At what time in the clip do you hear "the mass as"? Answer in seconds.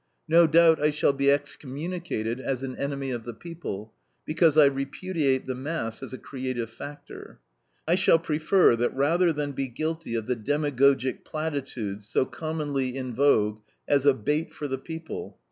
5.45-6.11